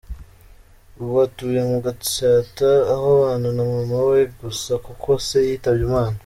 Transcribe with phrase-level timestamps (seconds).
[1.01, 6.17] Ubu atuye mu Gatsata aho abana na mama we gusa kuko se yitabye Imana.